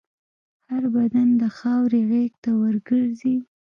هر 0.69 0.83
بدن 0.95 1.27
د 1.41 1.43
خاورې 1.57 2.01
غېږ 2.09 2.31
ته 2.43 2.51
ورګرځي. 2.61 3.35